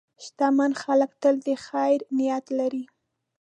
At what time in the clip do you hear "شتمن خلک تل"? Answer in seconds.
0.23-1.35